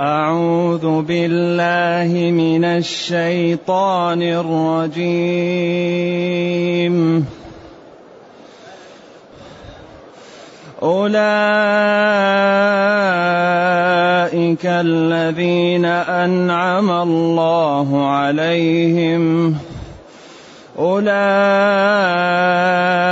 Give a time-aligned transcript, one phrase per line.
[0.00, 4.96] أعوذ بالله من الشيطان الرجيم.
[10.82, 11.16] أولئك
[14.66, 19.56] الذين أنعم الله عليهم.
[20.78, 23.11] أولئك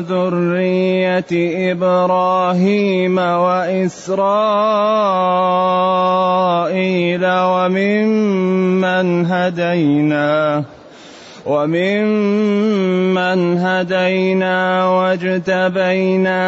[0.00, 1.32] ذرية
[1.72, 4.16] إبراهيم وإسرائيل
[7.26, 10.64] وممن هدينا
[11.46, 16.42] وممن هدينا واجتبينا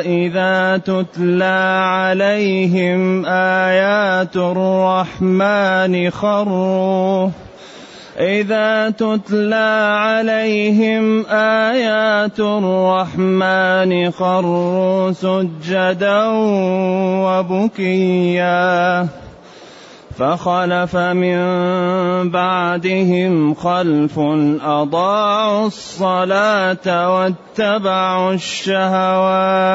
[0.00, 7.28] إذا تتلى عليهم آيات الرحمن خروا
[8.20, 16.24] إذا تتلى عليهم آيات الرحمن خروا سجدا
[17.26, 19.08] وبكيا
[20.18, 21.38] فخلف من
[22.30, 24.18] بعدهم خلف
[24.62, 29.74] أضاعوا الصلاة واتبعوا الشهوات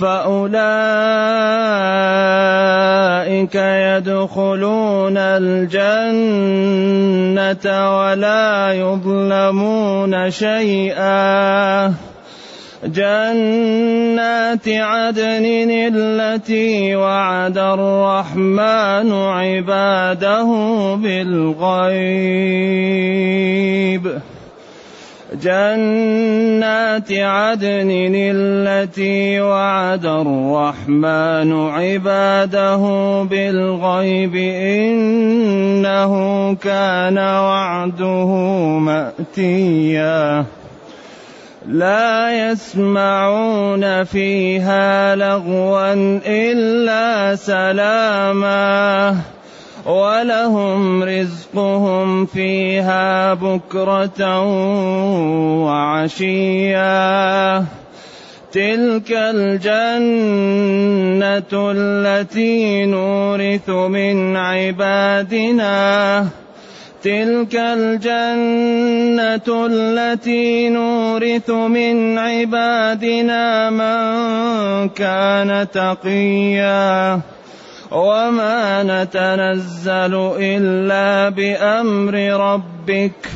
[0.00, 0.50] فأولئك
[3.54, 6.66] يدخلون الجنة
[7.98, 11.94] ولا يظلمون شيئا
[12.84, 20.48] جنات عدن التي وعد الرحمن عباده
[20.94, 22.50] بالغيب
[25.34, 32.82] جنات عدن التي وعد الرحمن عباده
[33.30, 34.34] بالغيب
[34.74, 36.14] إنه
[36.54, 38.26] كان وعده
[38.78, 40.44] مأتيا.
[41.68, 45.94] لا يسمعون فيها لغوا
[46.26, 49.16] إلا سلاما.
[49.86, 54.42] ولهم رزقهم فيها بكرة
[55.64, 57.64] وعشيا.
[58.52, 60.00] تلك الجنة
[61.52, 66.26] التي نورث من عبادنا.
[67.02, 77.20] تلك الجنة التي نورث من عبادنا من كان تقيا.
[77.90, 83.28] وما نتنزل الا بامر ربك.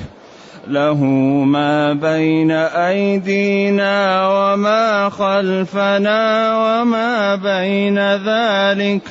[0.69, 1.04] له
[1.44, 9.03] ما بين ايدينا وما خلفنا وما بين ذلك.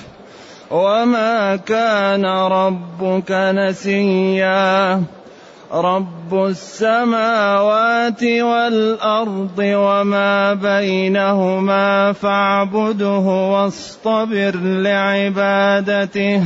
[0.71, 5.01] وما كان ربك نسيا.
[5.73, 16.43] رب السماوات والارض وما بينهما فاعبده واصطبر لعبادته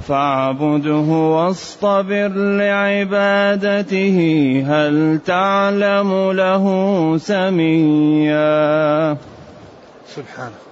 [0.00, 2.28] فاعبده واصطبر
[2.58, 4.18] لعبادته
[4.66, 6.64] هل تعلم له
[7.18, 9.16] سميا
[10.06, 10.71] سبحانه.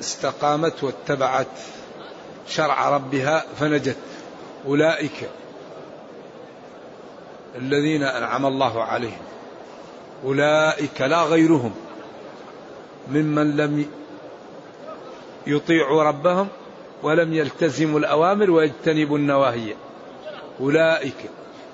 [0.00, 1.46] استقامت واتبعت
[2.48, 3.96] شرع ربها فنجت.
[4.66, 5.28] أولئك
[7.56, 9.22] الذين أنعم الله عليهم.
[10.24, 11.74] أولئك لا غيرهم
[13.08, 13.86] ممن لم
[15.46, 16.48] يطيعوا ربهم
[17.02, 19.74] ولم يلتزموا الأوامر ويجتنبوا النواهي.
[20.60, 21.30] أولئك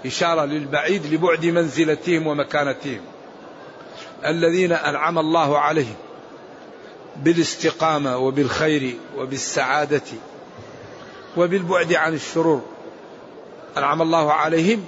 [0.07, 3.01] إشارة للبعيد لبعد منزلتهم ومكانتهم.
[4.27, 5.97] الذين أنعم الله عليهم.
[7.17, 10.03] بالاستقامة وبالخير وبالسعادة
[11.37, 12.63] وبالبعد عن الشرور.
[13.77, 14.85] أنعم الله عليهم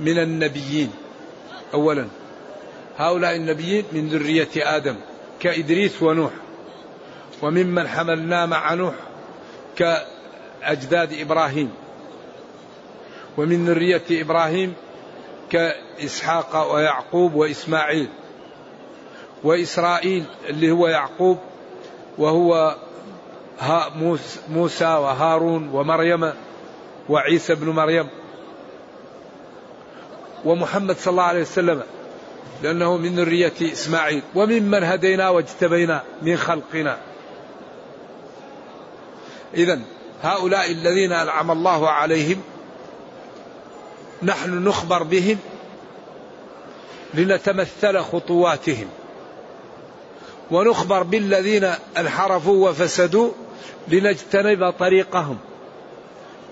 [0.00, 0.92] من النبيين.
[1.74, 2.06] أولا
[2.98, 4.96] هؤلاء النبيين من ذرية آدم
[5.40, 6.30] كإدريس ونوح
[7.42, 8.94] وممن حملنا مع نوح
[9.76, 11.70] كأجداد إبراهيم
[13.36, 14.74] ومن ذرية إبراهيم
[15.50, 18.08] كإسحاق ويعقوب وإسماعيل.
[19.44, 21.38] وإسرائيل اللي هو يعقوب
[22.18, 22.76] وهو
[24.48, 26.32] موسى وهارون ومريم
[27.08, 28.08] وعيسى بن مريم
[30.44, 31.82] ومحمد صلى الله عليه وسلم
[32.62, 34.22] لأنه من ذرية إسماعيل.
[34.34, 36.98] وممن هدينا واجتبينا من خلقنا.
[39.54, 39.80] إذا
[40.22, 42.42] هؤلاء الذين أنعم الله عليهم
[44.22, 45.38] نحن نخبر بهم
[47.14, 48.88] لنتمثل خطواتهم.
[50.50, 53.30] ونخبر بالذين انحرفوا وفسدوا
[53.88, 55.38] لنجتنب طريقهم.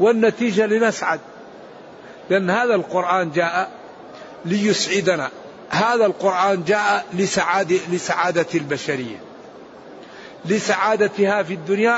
[0.01, 1.21] والنتيجة لنسعد.
[2.31, 3.71] لأن هذا القرآن جاء
[4.45, 5.31] ليسعدنا.
[5.71, 9.17] هذا القرآن جاء لسعادة, لسعادة البشرية.
[10.45, 11.97] لسعادتها في الدنيا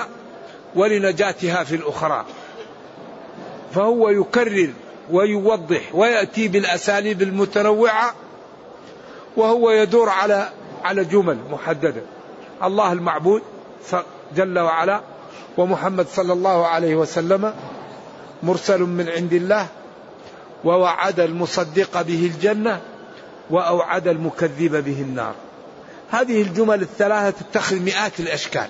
[0.75, 2.25] ولنجاتها في الأخرى.
[3.75, 4.73] فهو يكرر
[5.11, 8.15] ويوضح ويأتي بالأساليب المتنوعة
[9.37, 10.49] وهو يدور على
[10.87, 12.03] على جمل محددة.
[12.63, 13.43] الله المعبود
[14.37, 15.01] جل وعلا
[15.57, 17.55] ومحمد صلى الله عليه وسلم
[18.43, 19.67] مرسل من عند الله
[20.65, 22.81] ووعد المصدق به الجنة
[23.51, 25.35] وأوعد المكذب به النار.
[26.11, 28.69] هذه الجمل الثلاثة تتخذ مئات الأشكال.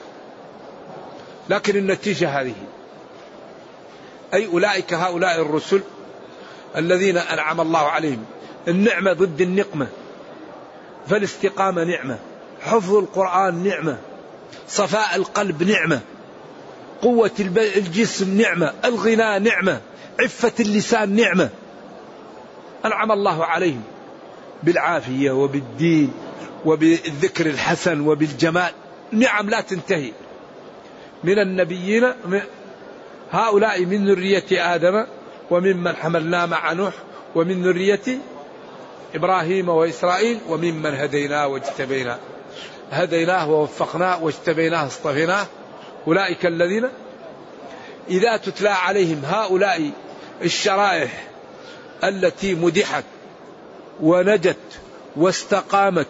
[1.50, 2.54] لكن النتيجة هذه
[4.34, 5.82] أي أولئك هؤلاء الرسل
[6.76, 8.24] الذين أنعم الله عليهم
[8.68, 9.86] النعمة ضد النقمة.
[11.08, 12.18] فالاستقامة نعمة
[12.60, 13.98] حفظ القرآن نعمة
[14.68, 16.00] صفاء القلب نعمة
[17.02, 17.30] قوة
[17.76, 19.80] الجسم نعمة الغنى نعمة
[20.20, 21.48] عفة اللسان نعمة.
[22.84, 23.82] أنعم الله عليهم
[24.62, 26.12] بالعافية وبالدين
[26.64, 28.72] وبالذكر الحسن وبالجمال.
[29.12, 30.12] نعم لا تنتهي.
[31.24, 32.12] من النبيين
[33.30, 35.06] هؤلاء من ذرية آدم
[35.50, 36.92] وممن حملنا مع نوح
[37.34, 38.18] ومن ذرية
[39.16, 42.18] إبراهيم وإسرائيل وممن هديناه واجتبيناه
[42.90, 45.46] هديناه ووفقناه واجتبيناه اصطفيناه
[46.06, 46.88] أولئك الذين
[48.08, 49.90] إذا تتلى عليهم هؤلاء
[50.42, 51.26] الشرائح
[52.04, 53.04] التي مدحت
[54.00, 54.56] ونجت
[55.16, 56.06] واستقامت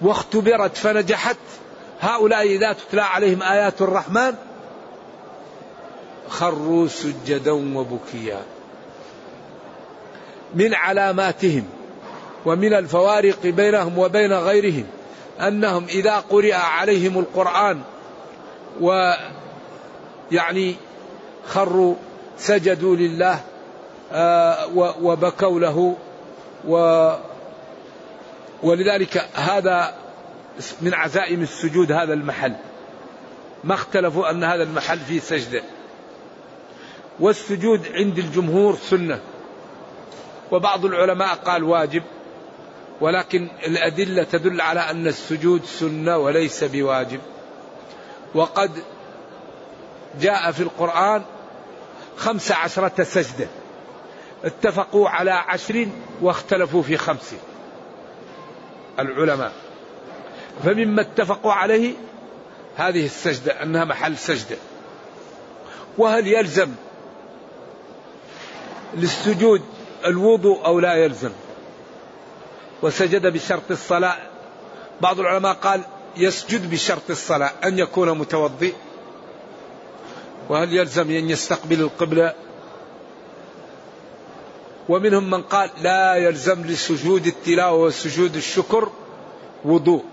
[0.00, 1.36] واختبرت فنجحت
[2.00, 4.34] هؤلاء إذا تتلى عليهم آيات الرحمن
[6.28, 8.42] خروا سجدا وبكيا
[10.54, 11.64] من علاماتهم.
[12.44, 14.86] ومن الفوارق بينهم وبين غيرهم
[15.40, 17.80] أنهم إذا قرئ عليهم القرآن
[18.80, 20.76] ويعني
[21.46, 21.94] خروا
[22.38, 23.40] سجدوا لله
[24.12, 24.66] آه،
[25.02, 25.96] وبكوا له
[26.68, 27.10] و
[28.62, 29.94] ولذلك هذا
[30.80, 32.54] من عزائم السجود هذا المحل.
[33.64, 35.62] ما اختلفوا أن هذا المحل فيه سجدة.
[37.20, 39.20] والسجود عند الجمهور سنة.
[40.50, 42.02] وبعض العلماء قال واجب.
[43.00, 47.20] ولكن الأدلة تدل على أن السجود سنة وليس بواجب.
[48.34, 48.70] وقد
[50.20, 51.22] جاء في القرآن
[52.16, 53.48] خمس عشرة سجدة.
[54.44, 55.88] اتفقوا على عشر
[56.22, 57.34] واختلفوا في خمس.
[58.98, 59.52] العلماء.
[60.64, 61.94] فمما اتفقوا عليه
[62.76, 64.56] هذه السجدة أنها محل سجدة.
[65.98, 66.68] وهل يلزم
[68.94, 69.62] للسجود
[70.04, 71.30] الوضوء أو لا يلزم؟
[72.84, 74.16] وسجد بشرط الصلاة.
[75.00, 75.80] بعض العلماء قال
[76.16, 78.72] يسجد بشرط الصلاة أن يكون متوضئ.
[80.48, 82.34] وهل يلزم أن يستقبل القبلة؟
[84.88, 88.88] ومنهم من قال لا يلزم لسجود التلاوة وسجود الشكر
[89.64, 90.04] وضوء.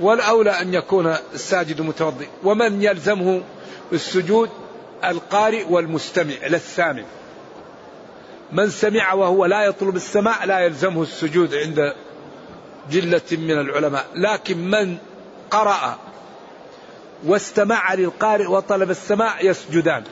[0.00, 2.28] والأولى أن يكون الساجد متوضئ.
[2.44, 3.42] ومن يلزمه
[3.92, 4.50] السجود؟
[5.04, 7.02] القارئ والمستمع للسامع
[8.54, 11.92] من سمع وهو لا يطلب السماع لا يلزمه السجود عند
[12.90, 14.06] جلة من العلماء.
[14.14, 14.96] لكن من
[15.50, 15.98] قرأ
[17.26, 20.04] واستمع للقارئ وطلب السماع يسجدان.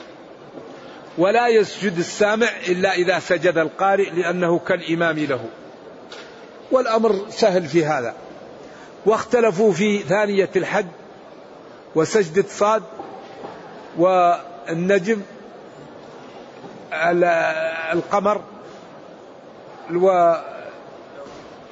[1.17, 5.45] ولا يسجد السامع إلا إذا سجد القارئ لأنه كالإمام له.
[6.71, 8.15] والأمر سهل في هذا.
[9.05, 10.85] واختلفوا في ثانية الحج
[11.95, 12.83] وسجدة صاد
[13.97, 15.21] والنجم
[17.93, 18.41] القمر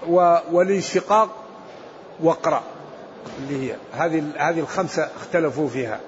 [0.08, 1.30] و والانشقاق
[2.20, 2.64] واقرأ
[3.38, 6.00] اللي هي هذه هذه الخمسة اختلفوا فيها.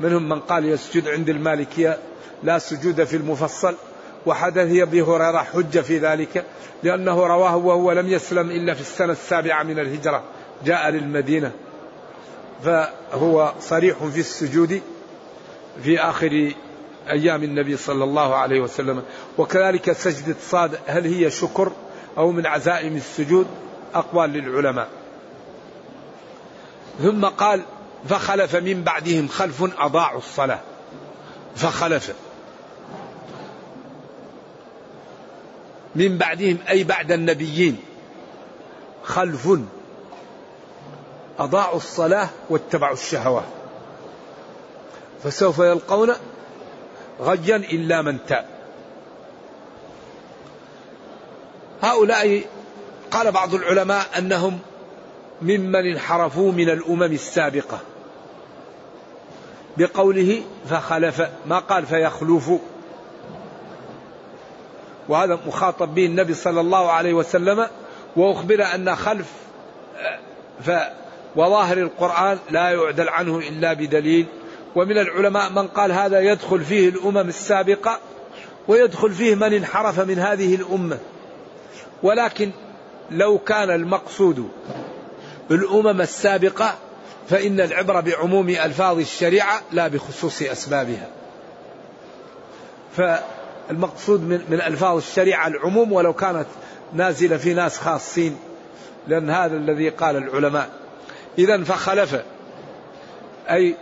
[0.00, 1.98] منهم من قال يسجد عند المالكية
[2.42, 3.74] لا سجود في المفصل.
[4.26, 6.44] وحدث أبي هريرة حجة في ذلك
[6.82, 10.22] لأنه رواه وهو لم يسلم إلا في السنة السابعة من الهجرة.
[10.64, 11.52] جاء للمدينة.
[12.64, 14.80] فهو صريح في السجود
[15.82, 16.52] في آخر
[17.10, 19.02] أيام النبي صلى الله عليه وسلم.
[19.38, 21.72] وكذلك سجدة صاد هل هي شكر
[22.18, 23.46] أو من عزائم السجود؟
[23.94, 24.88] أقوال للعلماء.
[27.02, 27.62] ثم قال
[28.08, 30.60] فخلف من بعدهم خلف أضاعوا الصلاة.
[31.56, 32.12] فخلف.
[35.94, 37.78] من بعدهم أي بعد النبيين
[39.04, 39.48] خلف
[41.38, 43.44] أضاعوا الصلاة واتبعوا الشهوات
[45.24, 46.12] فسوف يلقون
[47.20, 48.44] غيا إلا من تاب.
[51.82, 52.42] هؤلاء
[53.10, 54.58] قال بعض العلماء أنهم
[55.42, 57.78] ممن انحرفوا من الأمم السابقة.
[59.76, 62.50] بقوله فخلف ما قال فيخلف.
[65.08, 67.68] وهذا مخاطب به النبي صلى الله عليه وسلم
[68.16, 69.32] وأخبر أن خلف
[70.64, 70.70] ف
[71.36, 74.26] وظاهر القرآن لا يعدل عنه إلا بدليل
[74.76, 77.98] ومن العلماء من قال هذا يدخل فيه الأمم السابقة
[78.68, 80.98] ويدخل فيه من انحرف من هذه الأمة.
[82.02, 82.50] ولكن
[83.10, 84.48] لو كان المقصود
[85.50, 86.74] الأمم السابقة
[87.28, 91.08] فإن العبرة بعموم ألفاظ الشريعة لا بخصوص أسبابها.
[92.96, 96.46] فالمقصود من, من ألفاظ الشريعة العموم ولو كانت
[96.92, 98.36] نازلة في ناس خاصين
[99.08, 100.70] لأن هذا الذي قال العلماء.
[101.38, 102.22] إذا فخلف
[103.50, 103.76] أي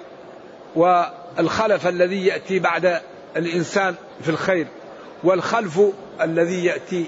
[0.76, 3.00] والخلف الذي يأتي بعد
[3.36, 4.66] الإنسان في الخير
[5.24, 5.80] والخلف
[6.20, 7.06] الذي يأتي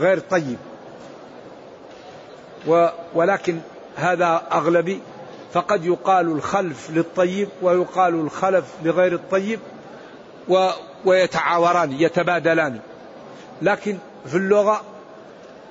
[0.00, 0.56] غير طيب.
[3.14, 3.58] ولكن
[3.96, 5.00] هذا أغلبي
[5.52, 9.60] فقد يقال الخلف للطيب ويقال الخلف لغير الطيب
[11.04, 12.78] ويتعاوران يتبادلان.
[13.62, 14.82] لكن في اللغة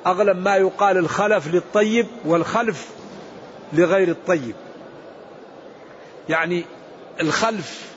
[0.05, 2.87] أغلب ما يقال الخلف للطيب والخلف
[3.73, 4.55] لغير الطيب.
[6.29, 6.65] يعني
[7.21, 7.95] الخلف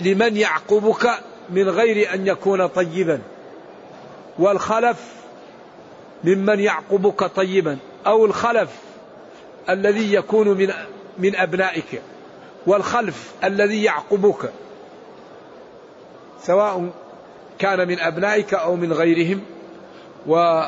[0.00, 1.10] لمن يعقبك
[1.50, 3.20] من غير أن يكون طيبا.
[4.38, 4.96] والخلف
[6.24, 7.78] ممن يعقبك طيبا.
[8.06, 8.70] أو الخلف
[9.68, 10.72] الذي يكون من
[11.18, 12.02] من أبنائك.
[12.66, 14.52] والخلف الذي يعقبك
[16.42, 16.90] سواء
[17.58, 19.40] كان من أبنائك أو من غيرهم.
[20.26, 20.62] و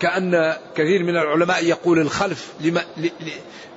[0.00, 2.84] كأن كثير من العلماء يقول الخلف لما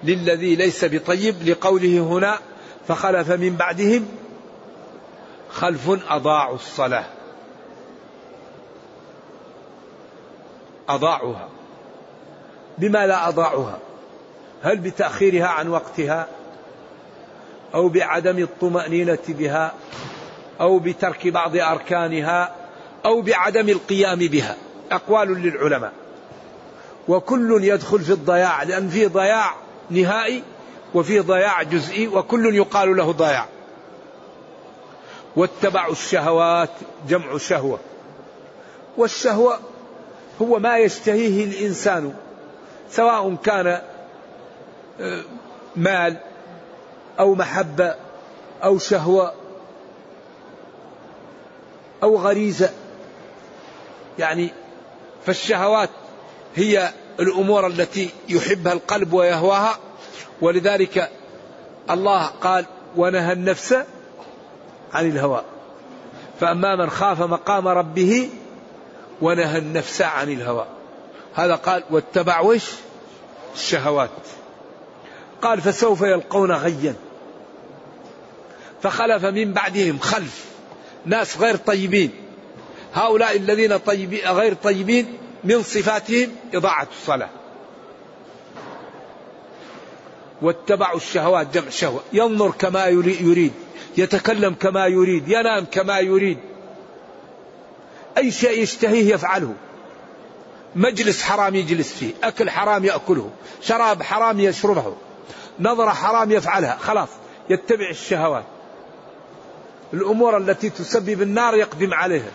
[0.03, 2.39] للذي ليس بطيب لقوله هنا
[2.87, 4.07] فخلف من بعدهم
[5.49, 7.05] خلف أضاعوا الصلاة.
[10.89, 11.49] أضاعوها.
[12.77, 13.79] بما لا أضاعوها.
[14.63, 16.27] هل بتأخيرها عن وقتها؟
[17.73, 19.73] أو بعدم الطمأنينة بها؟
[20.61, 22.55] أو بترك بعض أركانها؟
[23.05, 24.55] أو بعدم القيام بها؟
[24.91, 25.93] أقوال للعلماء.
[27.07, 29.55] وكل يدخل في الضياع لأن في ضياع
[29.89, 30.43] نهائي
[30.93, 33.45] وفي ضياع جزئي وكل يقال له ضياع.
[35.35, 36.69] واتبعوا الشهوات
[37.07, 37.79] جمع شهوة.
[38.97, 39.59] والشهوة
[40.41, 42.13] هو ما يشتهيه الإنسان
[42.89, 43.81] سواء كان
[44.99, 45.23] آه،
[45.75, 46.17] مال
[47.19, 47.95] أو محبة
[48.63, 49.33] أو شهوة
[52.03, 52.69] أو غريزة.
[54.19, 54.49] يعني
[55.25, 55.89] فالشهوات
[56.57, 59.77] هي الأمور التي يحبها القلب ويهواها.
[60.41, 61.09] ولذلك
[61.89, 63.73] الله قال ونهى النفس
[64.93, 65.43] عن الهوى.
[66.39, 68.29] فأما من خاف مقام ربه
[69.21, 70.65] ونهى النفس عن الهوى.
[71.35, 72.63] هذا قال واتبع وش؟
[73.55, 74.09] الشهوات.
[75.41, 76.95] قال فسوف يلقون غيا.
[78.81, 80.45] فخلف من بعدهم خلف
[81.05, 82.11] ناس غير طيبين.
[82.93, 87.29] هؤلاء الذين طيبين غير طيبين من صفاتهم إضاعة الصلاة.
[90.41, 93.53] واتبعوا الشهوات جمع شهوة ينظر كما يريد.
[93.97, 95.27] يتكلم كما يريد.
[95.27, 96.37] ينام كما يريد.
[98.17, 99.53] أي شيء يشتهيه يفعله.
[100.75, 102.13] مجلس حرام يجلس فيه.
[102.23, 103.29] أكل حرام يأكله.
[103.61, 104.95] شراب حرام يشربه.
[105.59, 106.77] نظرة حرام يفعلها.
[106.81, 107.09] خلاص.
[107.49, 108.45] يتبع الشهوات.
[109.93, 112.31] الأمور التي تسبب النار يقدم عليها.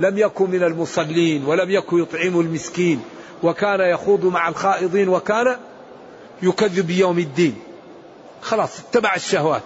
[0.00, 3.02] لم يكن من المصلين ولم يكن يطعم المسكين
[3.42, 5.56] وكان يخوض مع الخائضين وكان
[6.42, 7.56] يكذب بيوم الدين.
[8.42, 9.62] خلاص اتبع الشهوات.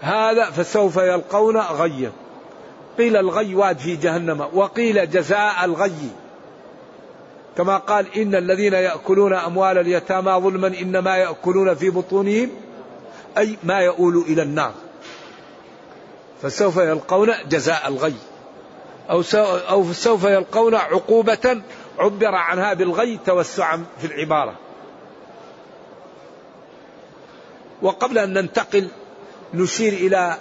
[0.00, 2.12] هذا فسوف يلقون غيا.
[2.98, 6.10] قيل الغي واد في جهنم وقيل جزاء الغي.
[7.56, 12.50] كما قال إن الذين يأكلون أموال اليتامى ظلما إنما يأكلون في بطونهم
[13.38, 14.72] أي ما يؤول إلى النار.
[16.42, 18.14] فسوف يلقون جزاء الغي.
[19.10, 19.22] أو
[19.68, 21.62] أو سوف يلقون عقوبة
[21.98, 24.54] عبر عنها بالغي توسعا في العبارة.
[27.82, 28.88] وقبل أن ننتقل
[29.54, 30.36] نشير إلى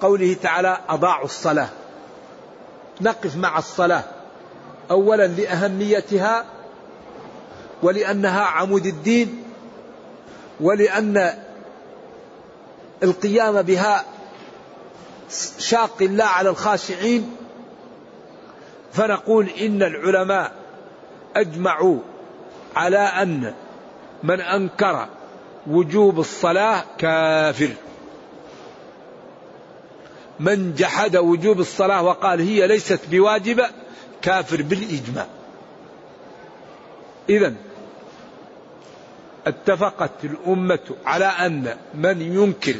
[0.00, 1.68] قوله تعالى أضاعوا الصلاة.
[3.00, 4.04] نقف مع الصلاة.
[4.90, 6.44] أولا لأهميتها
[7.82, 9.42] ولأنها عمود الدين
[10.60, 11.38] ولأن
[13.02, 14.04] القيام بها
[15.58, 17.36] شاق الله على الخاشعين
[18.94, 20.52] فنقول إن العلماء
[21.36, 21.98] أجمعوا
[22.76, 23.54] على أن
[24.22, 25.08] من أنكر
[25.66, 27.70] وجوب الصلاة كافر.
[30.40, 33.66] من جحد وجوب الصلاة وقال هي ليست بواجبة
[34.22, 35.26] كافر بالإجماع.
[37.28, 37.54] إذا
[39.46, 42.74] اتفقت الأمة على أن من ينكر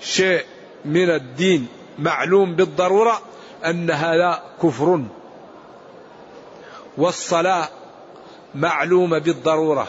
[0.00, 0.44] شيء
[0.84, 1.66] من الدين
[1.98, 3.22] معلوم بالضرورة
[3.64, 5.00] أن هذا كفر.
[6.98, 7.68] والصلاة
[8.54, 9.88] معلومة بالضرورة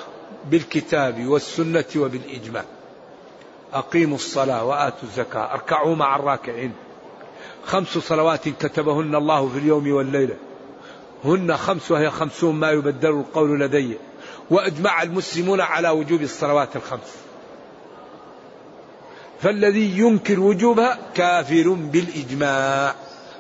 [0.52, 2.64] بالكتاب والسنة وبالإجماع.
[3.74, 6.74] أقيموا الصلاة وآتوا الزكاة أركعوا مع الراكعين.
[7.66, 10.36] خمس صلوات كتبهن الله في اليوم والليلة.
[11.26, 13.98] هن خمس وهي خمسون ما يبدل القول لدي.
[14.50, 17.16] وأجمع المسلمون على وجوب الصلوات الخمس.
[19.42, 22.96] فالذي ينكر وجوبها كافر بالإجماع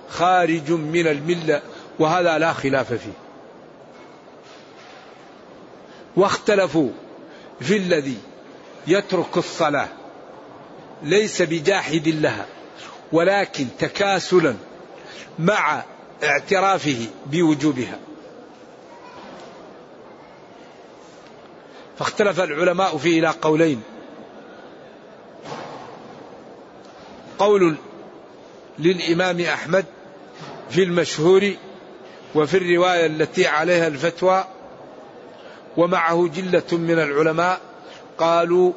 [0.09, 1.61] خارج من الملة
[1.99, 3.22] وهذا لا خلاف فيه.
[6.15, 6.89] واختلفوا
[7.61, 8.17] في الذي
[8.87, 9.87] يترك الصلاة.
[11.03, 12.45] ليس بجاحد لها
[13.11, 14.55] ولكن تكاسلا
[15.39, 15.83] مع
[16.23, 17.99] اعترافه بوجوبها.
[21.99, 23.81] فاختلف العلماء فيه إلى قولين.
[27.39, 27.75] قول
[28.79, 29.85] للإمام أحمد
[30.69, 31.53] في المشهور
[32.35, 34.45] وفي الرواية التي عليها الفتوى
[35.77, 37.61] ومعه جلة من العلماء
[38.17, 38.73] قالوا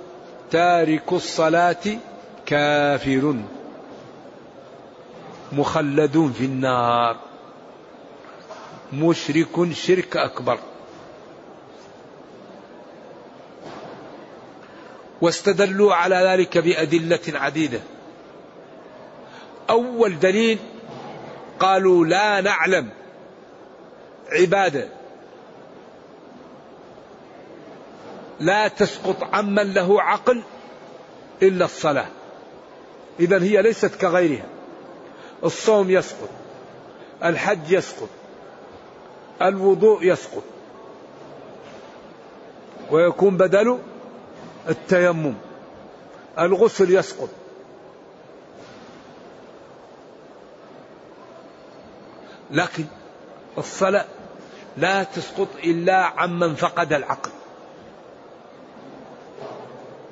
[0.51, 1.99] تارك الصلاة
[2.47, 3.37] كافر
[5.53, 7.17] مخلدون في النار.
[8.93, 10.59] مشرك شرك أكبر.
[15.21, 17.81] واستدلوا على ذلك بأدلة عديدة.
[19.71, 20.59] أول دليل
[21.61, 22.89] قالوا لا نعلم
[24.33, 24.96] عبادة
[28.41, 30.43] لا تسقط عمن له عقل
[31.43, 32.07] إلا الصلاة.
[33.21, 34.47] اذا هي ليست كغيرها.
[35.45, 36.29] الصوم يسقط
[37.25, 38.09] الحج يسقط
[39.43, 40.43] الوضوء يسقط
[42.91, 43.79] ويكون بدل
[44.69, 45.35] التيمم.
[46.39, 47.29] الغسل يسقط.
[52.51, 52.85] لكن
[53.59, 54.05] الصلاة
[54.77, 57.31] لا تسقط إلا عمن فقد العقل.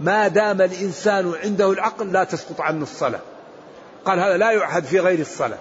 [0.01, 3.21] ما دام الإنسان عنده العقل لا تسقط عنه الصلاة.
[4.05, 5.59] قال هذا لا يعهد في غير الصلاة.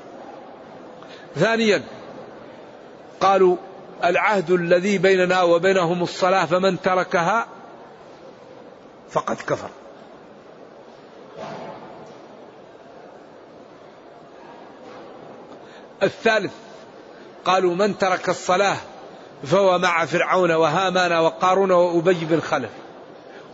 [1.36, 1.84] ثانيا
[3.22, 3.58] قالوا
[4.04, 7.48] العهد الذي بيننا وبينهم الصلاة فمن تركها
[9.10, 9.70] فقد كفر.
[16.04, 16.54] الثالث
[17.46, 18.78] قالوا من ترك الصلاة
[19.44, 22.70] فهو مع فرعون وهامان وقارون وأبي بن خلف.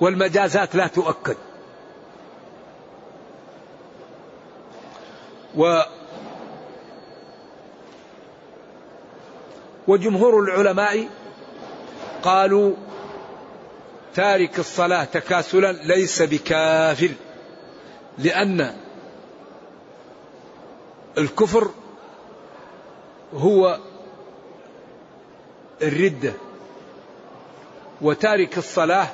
[0.01, 1.35] والمجازات لا تؤكد.
[5.55, 5.81] و
[9.87, 11.07] وجمهور العلماء
[12.23, 12.75] قالوا
[14.15, 17.09] تارك الصلاة تكاسلا ليس بكافر
[18.17, 18.75] لأن
[21.17, 21.71] الكفر
[23.33, 23.79] هو
[25.81, 26.33] الردة.
[28.01, 29.07] وتارك الصلاة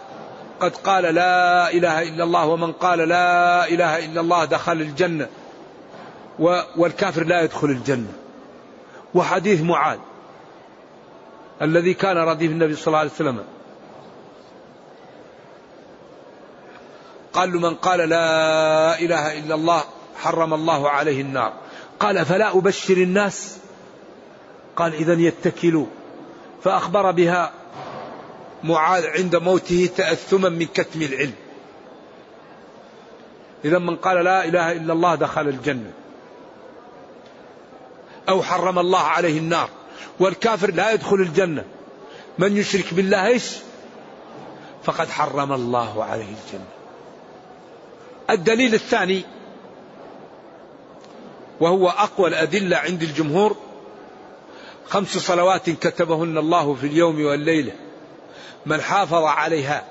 [0.59, 5.27] قد قال لا إله إلا الله ومن قال لا إله إلا الله دخل الجنة
[6.77, 8.13] والكافر لا يدخل الجنة.
[9.13, 9.99] وحديث معاذ
[11.61, 13.43] الذي كان رديف النبي صلى الله عليه وسلم.
[17.33, 19.83] قال من قال لا إله إلا الله
[20.15, 21.53] حرم الله عليه النار.
[21.99, 23.57] قال فلا أبشر الناس؟
[24.75, 25.85] قال إذا يتكلوا.
[26.63, 27.51] فأخبر بها
[28.65, 31.33] معاذ عند موته تأثما من كتم العلم.
[33.65, 35.91] إذا من قال لا إله إلا الله دخل الجنة.
[38.29, 39.69] أو حرم الله عليه النار.
[40.19, 41.65] والكافر لا يدخل الجنة.
[42.39, 43.55] من يشرك بالله إيش؟
[44.83, 46.67] فقد حرم الله عليه الجنة.
[48.29, 49.23] الدليل الثاني
[51.59, 53.55] وهو أقوى الأدلة عند الجمهور.
[54.85, 57.84] خمس صلوات كتبهن الله في اليوم والليلة.
[58.65, 59.85] من حافظ عليها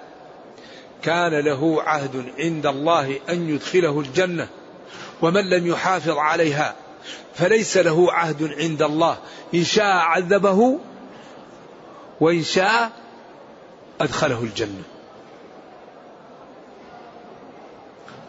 [1.02, 4.48] كان له عهد عند الله أن يدخله الجنة
[5.22, 6.74] ومن لم يحافظ عليها
[7.34, 9.18] فليس له عهد عند الله.
[9.54, 10.78] إن شاء عذبه
[12.20, 12.90] وإن شاء
[14.00, 14.82] أدخله الجنة.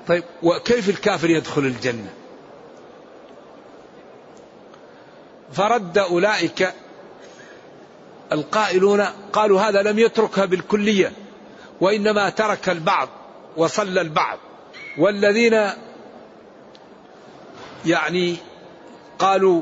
[0.08, 2.10] طيب وكيف الكافر يدخل الجنة؟
[5.54, 6.74] فرد أولئك
[8.32, 9.02] القائلون
[9.34, 11.12] قالوا هذا لم يتركها بالكلية
[11.82, 13.10] وإنما ترك البعض
[13.58, 14.38] وصلى البعض.
[14.98, 15.70] والذين
[17.86, 18.38] يعني
[19.20, 19.62] قالوا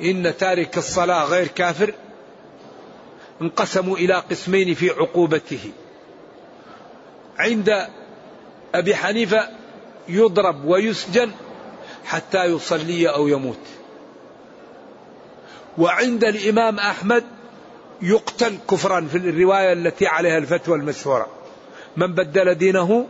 [0.00, 1.94] إن تارك الصلاة غير كافر
[3.42, 5.72] انقسموا إلى قسمين في عقوبته.
[7.38, 7.86] عند
[8.74, 9.48] أبي حنيفة
[10.08, 11.32] يضرب ويسجن
[12.04, 13.58] حتى يصلي أو يموت.
[15.78, 17.24] وعند الإمام أحمد
[18.02, 21.26] يقتل كفرا في الرواية التي عليها الفتوى المشهورة.
[21.96, 23.06] من بدل دينه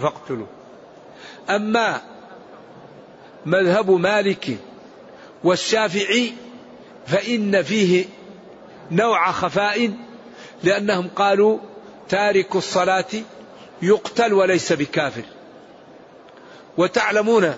[0.00, 0.46] فاقتلوه.
[1.50, 2.00] أما
[3.46, 4.58] مذهب مالك
[5.44, 6.32] والشافعي
[7.06, 8.04] فإن فيه
[8.90, 9.92] نوع خفاء
[10.62, 11.58] لأنهم قالوا
[12.08, 13.04] تارك الصلاة
[13.82, 15.24] يقتل وليس بكافر.
[16.78, 17.54] وتعلمون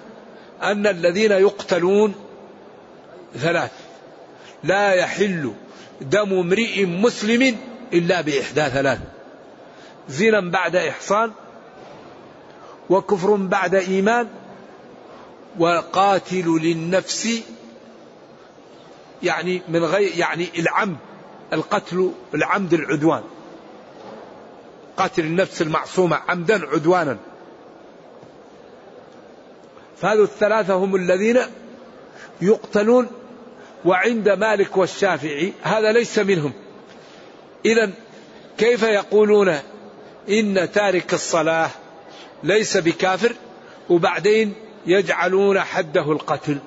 [0.63, 2.15] أن الذين يقتلون
[3.35, 3.71] ثلاث
[4.65, 5.53] لا يحل
[6.01, 7.57] دم امرئ مسلم
[7.93, 8.99] إلا بإحدى ثلاث.
[10.09, 11.33] زنا بعد إحصان
[12.91, 14.29] وكفر بعد إيمان
[15.59, 17.43] وقاتل للنفس
[19.23, 20.97] يعني من غير يعني العمد
[21.53, 23.23] القتل العمد العدوان.
[24.97, 27.17] قتل النفس المعصومة عمدا عدوانا.
[29.97, 31.39] فهذو الثلاثة هم الذين
[32.43, 33.07] يقتلون
[33.85, 36.53] وعند مالك والشافعي هذا ليس منهم.
[37.65, 37.91] إذا
[38.59, 39.59] كيف يقولون
[40.29, 41.71] إن تارك الصلاة
[42.43, 43.33] ليس بكافر
[43.91, 44.55] وبعدين
[44.87, 46.59] يجعلون حده القتل؟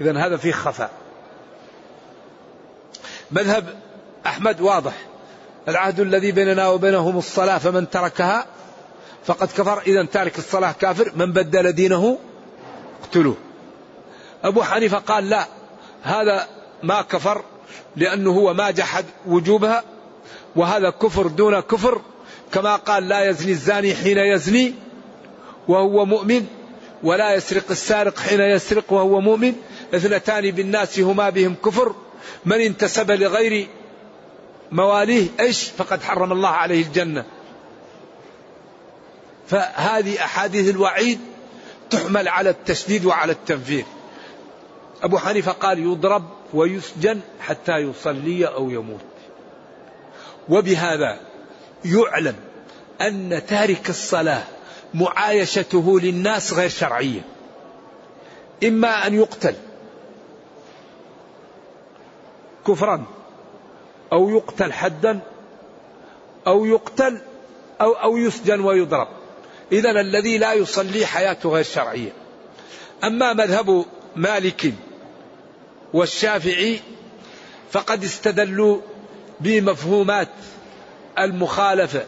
[0.00, 0.90] إذا هذا فيه خفاء.
[3.30, 3.64] مذهب
[4.26, 4.92] أحمد واضح.
[5.68, 8.46] العهد الذي بيننا وبينهم الصلاة فمن تركها
[9.24, 9.82] فقد كفر.
[9.86, 11.12] إذا تارك الصلاة كافر.
[11.16, 12.18] من بدل دينه
[13.04, 13.36] اقتلوه
[14.44, 15.46] أبو حنيفة قال لا
[16.02, 16.48] هذا
[16.82, 17.44] ما كفر
[17.96, 19.84] لأنه هو ما جحد وجوبها
[20.56, 22.00] وهذا كفر دون كفر
[22.52, 24.74] كما قال لا يزني الزاني حين يزني
[25.68, 26.46] وهو مؤمن
[27.02, 29.54] ولا يسرق السارق حين يسرق وهو مؤمن
[29.94, 31.94] اثنتان بالناس هما بهم كفر
[32.44, 33.68] من انتسب لغير
[34.72, 37.24] مواليه إيش؟ فقد حرم الله عليه الجنة.
[39.48, 41.20] فهذه أحاديث الوعيد
[41.94, 43.84] تحمل على التشديد وعلى التنفير
[45.02, 49.00] أبو حنيفة قال يضرب ويسجن حتى يصلي أو يموت.
[50.48, 51.18] وبهذا
[51.84, 52.36] يعلم
[53.00, 54.42] أن تارك الصلاة
[54.94, 57.20] معايشته للناس غير شرعية.
[58.64, 59.54] إما أن يقتل
[62.66, 63.04] كفرا
[64.12, 65.20] أو يقتل حدا
[66.46, 67.18] أو يقتل
[67.80, 69.08] أو أو يسجن ويضرب.
[69.72, 72.12] اذا الذي لا يصلي حياته غير شرعية.
[73.04, 73.84] أما مذهب
[74.16, 74.74] مالك
[75.92, 76.80] والشافعي
[77.72, 78.80] فقد استدلوا
[79.40, 80.28] بمفهومات
[81.18, 82.04] المخالفة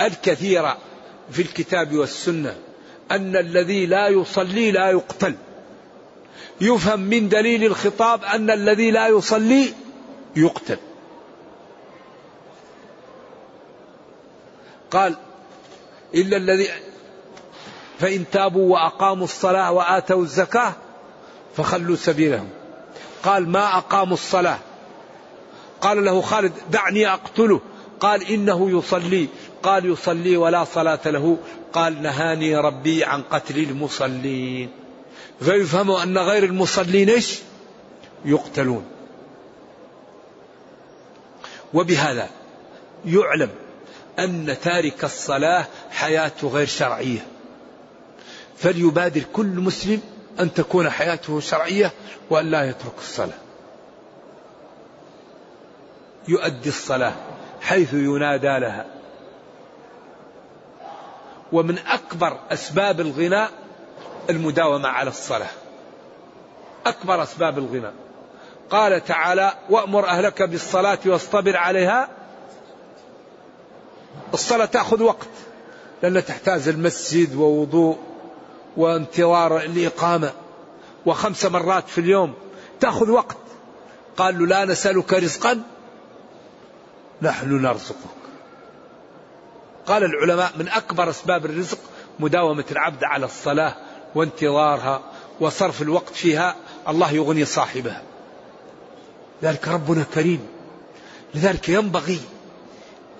[0.00, 0.78] الكثيرة
[1.30, 2.56] في الكتاب والسنة
[3.10, 5.34] أن الذي لا يصلي لا يقتل.
[6.60, 9.72] يفهم من دليل الخطاب أن الذي لا يصلي
[10.36, 10.78] يقتل.
[14.90, 15.16] قال
[16.16, 16.68] إلا الذي
[18.00, 20.72] فإن تابوا وأقاموا الصلاة وآتوا الزكاة
[21.56, 22.48] فخلوا سبيلهم.
[23.22, 24.58] قال ما أقاموا الصلاة؟
[25.80, 27.60] قال له خالد دعني أقتله.
[28.00, 29.28] قال إنه يصلي.
[29.62, 31.38] قال يصلي ولا صلاة له.
[31.72, 34.70] قال نهاني ربي عن قتل المصلين.
[35.40, 37.38] فيفهم أن غير المصلين إيش؟
[38.24, 38.84] يقتلون.
[41.74, 42.28] وبهذا
[43.06, 43.50] يعلم
[44.18, 47.26] أن تارك الصلاة حياته غير شرعية.
[48.56, 50.00] فليبادر كل مسلم
[50.40, 51.92] أن تكون حياته شرعية
[52.30, 53.38] وأن لا يترك الصلاة.
[56.28, 57.12] يؤدي الصلاة
[57.60, 58.86] حيث ينادى لها.
[61.52, 63.50] ومن أكبر أسباب الغناء
[64.30, 65.50] المداومة على الصلاة.
[66.86, 67.90] أكبر أسباب الغنى
[68.70, 72.08] قال تعالى وأمر أهلك بالصلاة واصطبر عليها
[74.34, 75.28] الصلاة تأخذ وقت
[76.02, 77.98] لأنها تحتاج المسجد ووضوء
[78.76, 80.32] وانتظار الإقامة
[81.06, 82.34] وخمس مرات في اليوم
[82.80, 83.36] تأخذ وقت.
[84.16, 85.62] قال له لا نسألك رزقا
[87.22, 87.96] نحن نرزقك.
[89.86, 91.78] قال العلماء من أكبر أسباب الرزق
[92.20, 93.74] مداومة العبد على الصلاة
[94.14, 95.00] وانتظارها
[95.40, 96.56] وصرف الوقت فيها
[96.88, 98.02] الله يغني صاحبها.
[99.42, 100.46] ذلك ربنا كريم
[101.34, 102.20] لذلك ينبغي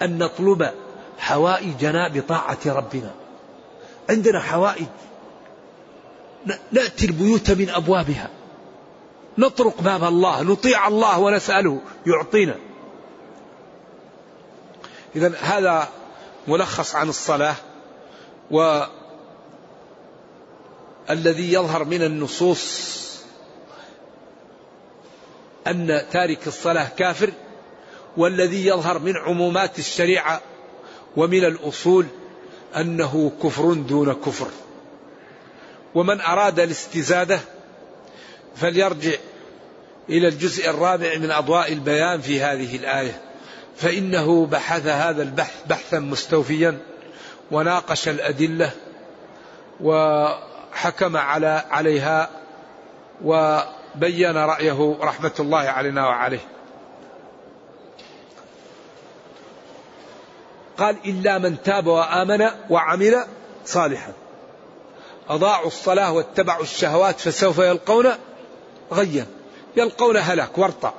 [0.03, 0.71] أن نطلب
[1.19, 3.15] حوائجنا بطاعة ربنا.
[4.11, 4.87] عندنا حوائج.
[6.73, 8.31] نأتي البيوت من أبوابها.
[9.39, 12.57] نطرق باب الله نطيع الله ونسأله يعطينا.
[15.17, 15.89] إذا هذا
[16.49, 17.55] ملخص عن الصلاة
[21.09, 22.97] والذي يظهر من النصوص
[25.67, 27.33] أن تارك الصلاة كافر
[28.17, 30.41] والذي يظهر من عمومات الشريعة
[31.17, 32.07] ومن الأصول
[32.77, 34.49] أنه كفر دون كفر.
[35.95, 37.41] ومن أراد الاستزادة
[38.57, 39.13] فليرجع
[40.09, 43.21] إلى الجزء الرابع من أضواء البيان في هذه الآية.
[43.77, 46.79] فإنه بحث هذا البحث بحثا مستوفيا
[47.51, 48.71] وناقش الأدلة
[49.81, 52.31] وحكم على عليها
[53.25, 56.56] وبين رأيه رحمة الله علينا وعليه.
[60.79, 63.25] قال إلا من تاب وآمن وعمل
[63.65, 64.13] صالحا.
[65.29, 68.07] أضاعوا الصلاة واتبعوا الشهوات فسوف يلقون
[68.93, 69.27] غيا.
[69.77, 70.95] يلقون هلاك ورطة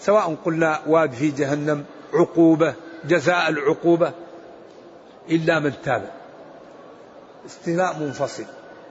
[0.00, 4.12] سواء قلنا واد في جهنم عقوبة جزاء العقوبة
[5.30, 6.10] إلا من تاب.
[7.46, 8.44] استثناء منفصل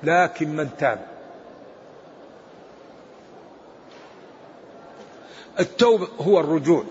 [0.03, 1.05] لكن من تاب.
[5.59, 6.83] التوبة هو الرجوع.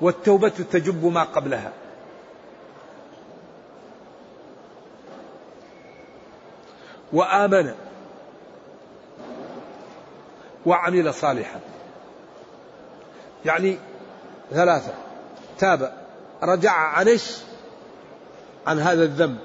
[0.00, 1.72] والتوبة تجب ما قبلها.
[7.12, 7.74] وآمن
[10.66, 11.60] وعمل صالحا.
[13.44, 13.78] يعني
[14.50, 14.94] ثلاثة.
[15.58, 15.92] تاب
[16.42, 17.38] رجع عن إيش؟
[18.66, 19.38] عن هذا الذنب.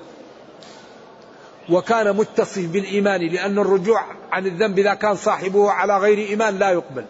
[1.70, 7.06] وكان متصف بالإيمان لأن الرجوع عن الذنب إذا كان صاحبه على غير إيمان لا يقبل.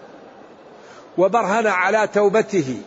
[1.17, 2.81] وبرهن على توبته.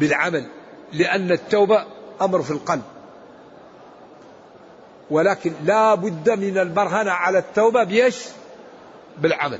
[0.00, 0.46] بالعمل
[0.92, 1.84] لأن التوبة
[2.20, 2.82] أمر في القلب.
[5.10, 8.16] ولكن لا بد من البرهنة على التوبة بيش
[9.18, 9.58] بالعمل.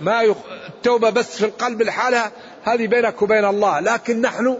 [0.00, 0.36] ما يخ...
[0.68, 2.30] التوبة بس في القلب الحالة
[2.64, 3.80] هذه بينك وبين الله.
[3.80, 4.58] لكن نحن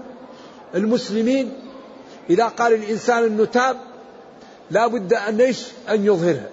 [0.74, 1.52] المسلمين
[2.30, 3.76] إذا قال الإنسان أنه تاب
[4.70, 5.54] لا بد أن
[5.88, 6.48] أن يظهرها.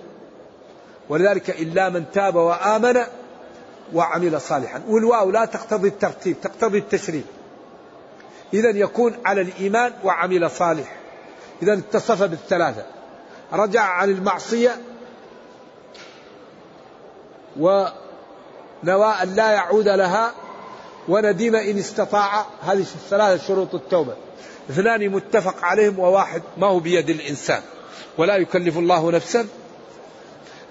[1.09, 3.03] ولذلك إلا من تاب وآمن
[3.93, 4.81] وعمل صالحا.
[4.87, 7.23] والواو لا تقتضي الترتيب تقتضي التشريف.
[8.53, 10.95] إذا يكون على الإيمان وعمل صالح.
[11.61, 12.85] إذا اتصف بالثلاثة.
[13.53, 14.81] رجع عن المعصية
[17.59, 20.31] ونوى أن لا يعود لها
[21.07, 22.45] وندم إن استطاع.
[22.61, 24.15] هذه الثلاثة شروط التوبة.
[24.69, 27.61] اثنان متفق عليهم وواحد ما هو بيد الإنسان.
[28.17, 29.47] ولا يكلف الله نفسا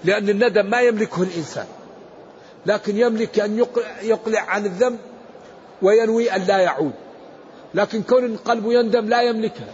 [0.03, 1.65] لأن الندم ما يملكه الإنسان.
[2.65, 3.65] لكن يملك أن
[4.01, 4.97] يقلع عن الذنب
[5.81, 6.93] وينوي أن لا يعود.
[7.73, 9.73] لكن كون قلبه يندم لا يملكها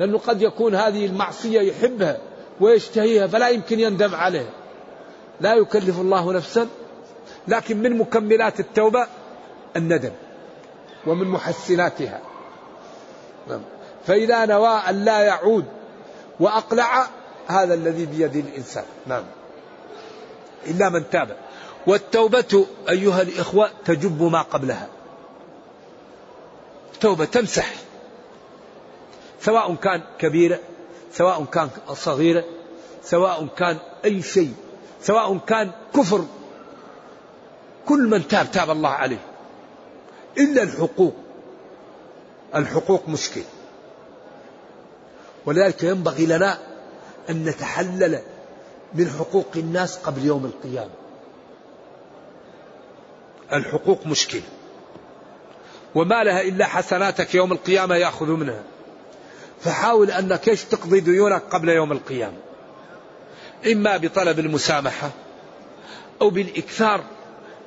[0.00, 2.18] لأنه قد يكون هذه المعصية يحبها
[2.60, 4.50] ويشتهيها فلا يمكن يندم عليها.
[5.40, 6.68] لا يكلف الله نفسا
[7.48, 9.06] لكن من مكملات التوبة
[9.76, 10.12] الندم
[11.06, 12.20] ومن محسناتها.
[13.48, 13.60] نعم.
[14.06, 15.64] فإذا نوى أن لا يعود
[16.40, 17.06] وأقلع
[17.46, 18.84] هذا الذي بيد الإنسان.
[19.06, 19.24] نعم.
[20.66, 21.36] إلا من تاب.
[21.86, 24.88] والتوبة أيها الإخوة تجب ما قبلها.
[27.00, 27.74] توبة تمسح.
[29.40, 30.58] سواء كان كبيرة
[31.12, 32.44] سواء كان صغيرة
[33.04, 34.54] سواء كان أي شيء
[35.02, 36.24] سواء كان كفر.
[37.86, 39.24] كل من تاب تاب الله عليه.
[40.38, 41.14] إلا الحقوق.
[42.54, 43.42] الحقوق مشكل.
[45.46, 46.58] ولذلك ينبغي لنا
[47.30, 48.20] أن نتحلل
[48.94, 51.01] من حقوق الناس قبل يوم القيامة.
[53.52, 54.40] الحقوق مشكل.
[55.94, 58.62] وما لها إلا حسناتك يوم القيامة يأخذ منها.
[59.60, 62.36] فحاول أنك إيش تقضي ديونك قبل يوم القيامة.
[63.72, 65.10] إما بطلب المسامحة
[66.22, 67.04] أو بالإكثار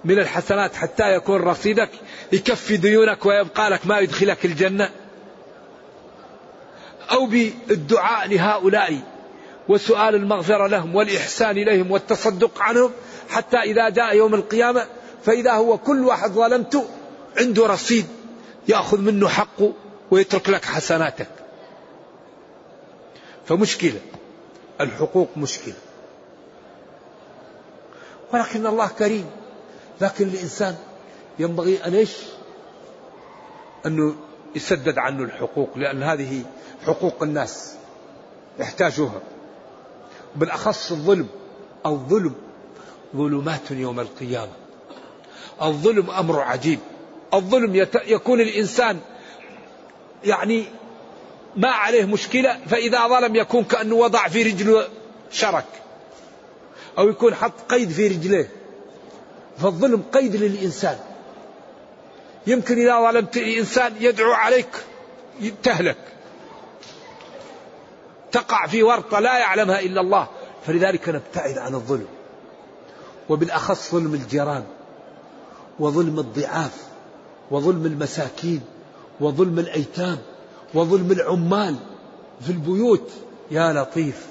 [0.05, 1.89] من الحسنات حتى يكون رصيدك
[2.31, 4.89] يكفي ديونك ويبقى لك ما يدخلك الجنة.
[7.11, 8.99] أو بالدعاء لهؤلاء
[9.67, 12.91] وسؤال المغفرة لهم والإحسان إليهم والتصدق عنهم
[13.29, 14.85] حتى إذا جاء يوم القيامة
[15.25, 16.85] فإذا هو كل واحد ظلمته
[17.37, 18.05] عنده رصيد
[18.67, 19.73] يأخذ منه حقه
[20.11, 21.27] ويترك لك حسناتك.
[23.45, 23.99] فمشكلة
[24.81, 25.73] الحقوق مشكلة.
[28.33, 29.25] ولكن الله كريم
[30.01, 30.75] لكن الإنسان
[31.39, 32.17] ينبغي أن إيش؟
[33.85, 34.15] أنه
[34.55, 36.43] يسدد عنه الحقوق لأن هذه
[36.85, 37.75] حقوق الناس
[38.59, 39.21] يحتاجوها.
[40.35, 41.27] بالأخص الظلم
[41.85, 42.35] الظلم
[43.15, 44.64] ظلمات يوم القيامة.
[45.61, 46.79] الظلم أمر عجيب.
[47.33, 48.99] الظلم يكون الإنسان
[50.23, 50.65] يعني
[51.55, 54.87] ما عليه مشكلة فإذا ظلم يكون كأنه وضع في رجله
[55.31, 55.65] شرك
[56.97, 58.49] أو يكون حط قيد في رجليه.
[59.57, 60.99] فالظلم قيد للإنسان.
[62.47, 64.69] يمكن إذا ظلمت الإنسان يدعو عليك
[65.63, 65.97] تهلك.
[68.31, 70.27] تقع في ورطة لا يعلمها إلا الله.
[70.67, 72.07] فلذلك نبتعد عن الظلم.
[73.29, 74.63] وبالأخص ظلم الجيران.
[75.79, 76.87] وظلم الضعاف
[77.51, 78.61] وظلم المساكين
[79.19, 80.17] وظلم الأيتام
[80.73, 81.75] وظلم العمال
[82.41, 83.11] في البيوت.
[83.51, 84.25] يا لطيف.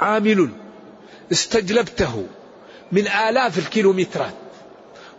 [0.00, 0.50] عامل
[1.32, 2.26] استجلبته
[2.92, 4.34] من آلاف الكيلومترات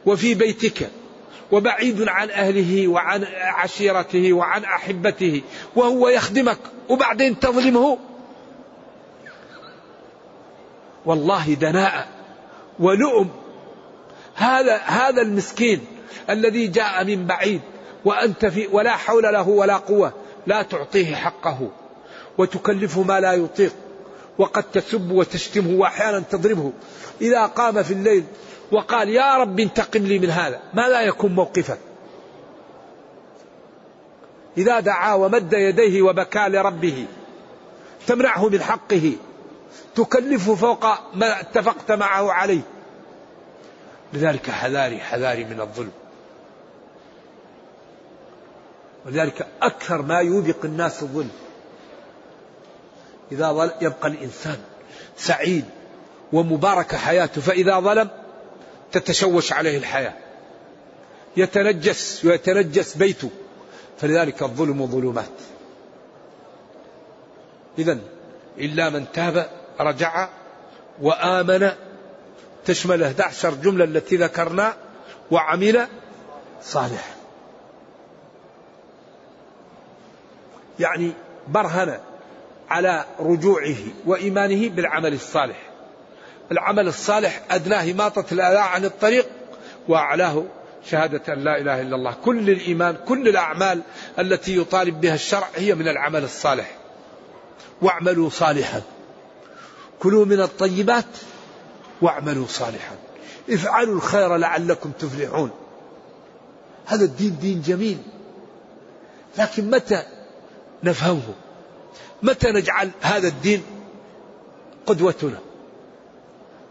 [0.05, 0.89] وفي بيتك
[1.51, 5.41] وبعيد عن أهله وعن عشيرته وعن أحبته
[5.75, 7.97] وهو يخدمك وبعدين تظلمه.
[11.05, 12.07] والله دناءة
[12.79, 13.40] ولؤم.
[14.41, 15.85] هذا هذا المسكين
[16.29, 17.61] الذي جاء من بعيد
[18.05, 20.13] وأنت في ولا حول له ولا قوة
[20.47, 21.69] لا تعطيه حقه
[22.37, 23.73] وتكلفه ما لا يطيق
[24.37, 26.71] وقد تسب وتشتمه وأحيانا تضربه.
[27.21, 28.23] إذا قام في الليل
[28.71, 30.59] وقال يا رب انتقم لي من هذا.
[30.73, 31.79] ماذا يكون موقفك
[34.57, 37.05] إذا دعا ومد يديه وبكى لربه
[38.07, 39.13] تمنعه من حقه
[39.95, 42.61] تكلفه فوق ما اتفقت معه عليه.
[44.13, 45.91] لذلك حذاري حذاري من الظلم.
[49.05, 51.31] ولذلك أكثر ما يوبق الناس الظلم.
[53.31, 54.57] إذا يبقى الإنسان
[55.17, 55.65] سعيد
[56.33, 58.09] ومبارك حياته فإذا ظلم
[58.91, 60.13] تتشوش عليه الحياة.
[61.37, 63.29] يتنجس ويتنجس بيته.
[63.99, 65.25] فلذلك الظلم ظلمات.
[67.77, 67.99] إذا
[68.57, 70.29] إلا من تاب رجع
[71.01, 71.71] وآمن
[72.65, 74.73] تشمل 11 جملة التي ذكرنا
[75.31, 75.87] وعمل
[76.61, 77.11] صالحا
[80.79, 81.11] يعني
[81.47, 81.99] برهن
[82.69, 85.69] على رجوعه وإيمانه بالعمل الصالح.
[86.51, 89.27] العمل الصالح أدناه إماطة الأذى عن الطريق
[89.87, 90.43] وأعلاه
[90.89, 92.15] شهادة أن لا إله إلا الله.
[92.25, 93.81] كل الإيمان كل الأعمال
[94.19, 96.77] التي يطالب بها الشرع هي من العمل الصالح.
[97.81, 98.81] واعملوا صالحا.
[99.99, 101.05] كلوا من الطيبات
[102.01, 102.95] واعملوا صالحا.
[103.49, 105.51] افعلوا الخير لعلكم تفلحون.
[106.85, 107.97] هذا الدين دين جميل.
[109.37, 110.03] لكن متى
[110.83, 111.33] نفهمه؟
[112.23, 113.63] متى نجعل هذا الدين
[114.85, 115.39] قدوتنا؟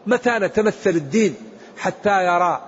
[0.07, 1.35] متى نتمثل الدين
[1.79, 2.67] حتى يرى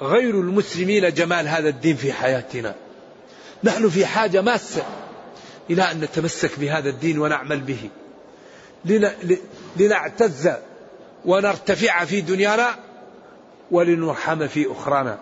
[0.00, 2.74] غير المسلمين جمال هذا الدين في حياتنا؟
[3.64, 4.82] نحن في حاجة ماسة
[5.70, 7.90] إلى أن نتمسك بهذا الدين ونعمل به.
[9.76, 10.50] لنعتز
[11.24, 12.68] ونرتفع في دنيانا
[13.70, 15.18] ولنرحم في أخرانا.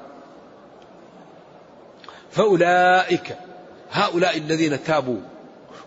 [2.31, 3.37] فأولئك
[3.91, 5.21] هؤلاء الذين تابوا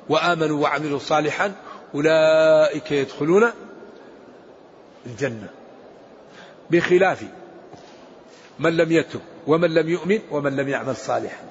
[0.10, 1.52] وآمنوا وعملوا صالحا
[1.96, 3.52] أولئك يدخلون
[5.06, 5.50] الجنة.
[6.70, 7.24] بخلاف
[8.60, 11.44] من لم يتب ومن لم يؤمن ومن لم يعمل صالحا.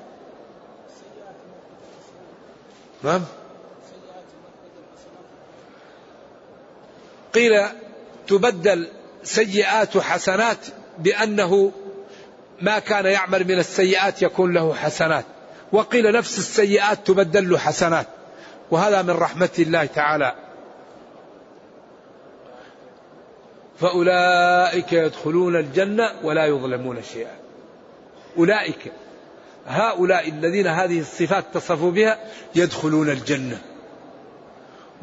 [3.03, 3.24] نعم؟
[7.34, 7.66] قيل
[8.27, 8.89] تبدل
[9.22, 10.59] سيئات حسنات
[10.99, 11.72] بأنه
[12.61, 15.25] ما كان يعمل من السيئات يكون له حسنات.
[15.72, 18.07] وقيل نفس السيئات تبدل له حسنات.
[18.70, 20.35] وهذا من رحمة الله تعالى.
[23.81, 27.37] فأولئك يدخلون الجنة ولا يظلمون شيئا.
[28.39, 28.93] أولئك
[29.66, 32.18] هؤلاء الذين هذه الصفات تصفوا بها
[32.55, 33.74] يدخلون الجنة.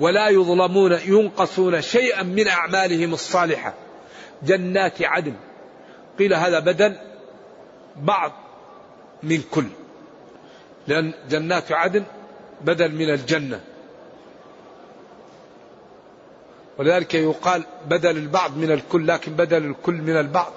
[0.02, 3.74] ولا يظلمون ينقصون شيئا من أعمالهم الصالحة.
[4.44, 5.34] جنات عدن.
[6.20, 6.96] قيل هذا بدل
[7.96, 8.32] بعض
[9.24, 9.66] من كل.
[10.88, 12.04] لأن جنات عدن
[12.62, 13.60] بدل من الجنة.
[16.78, 20.54] ولذلك يقال بدل البعض من الكل لكن بدل الكل من البعض.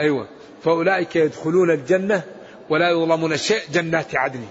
[0.00, 0.28] أيوة.
[0.64, 2.22] فأولئك يدخلون الجنة
[2.70, 4.44] ولا يظلمون شيء جنات عدن.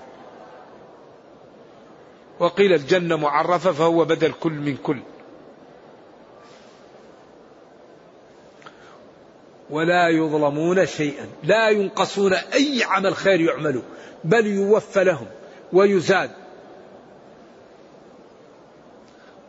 [2.42, 5.00] وقيل الجنة معرفة فهو بدل كل من كل.
[9.70, 11.28] ولا يظلمون شيئا.
[11.44, 13.82] لا ينقصون أي عمل خير يعملوا
[14.24, 15.28] بل يوفى لهم
[15.74, 16.32] ويزاد.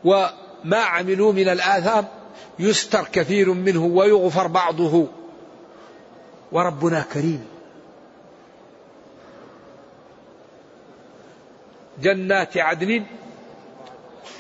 [0.05, 2.09] وما عملوا من الآثام
[2.59, 5.07] يستر كثير منه ويغفر بعضه.
[6.53, 7.52] وربنا كريم.
[12.03, 13.05] جنات عدن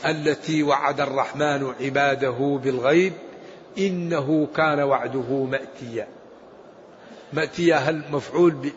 [0.06, 3.12] التي وعد الرحمن عباده بالغيب
[3.78, 6.08] إنه كان وعده مأتيا.
[7.32, 8.72] مأتيا هل مفعول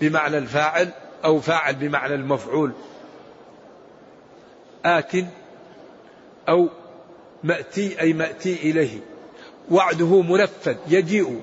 [0.00, 0.88] بمعنى الفاعل
[1.24, 2.72] أو فاعل بمعنى المفعول؟
[4.84, 5.12] آت
[6.48, 6.68] أو
[7.44, 8.98] مأتي أي مأتي إليه.
[9.70, 11.40] وعده منفذ يجيء.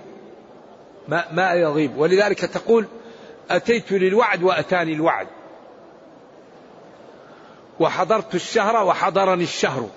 [1.08, 1.98] ما ما يغيب.
[1.98, 2.86] ولذلك تقول
[3.50, 5.28] أتيت للوعد وأتاني الوعد.
[7.80, 9.90] وحضرت الشهر وحضرني الشهر.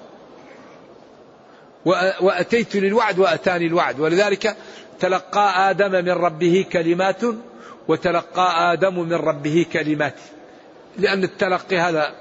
[2.21, 4.01] وأتيت للوعد وأتاني الوعد.
[4.01, 4.57] ولذلك
[5.01, 7.21] تلقى آدم من ربه كلمات
[7.89, 10.15] وتلقى آدم من ربه كلمات.
[10.99, 12.15] لأن التلقي هذا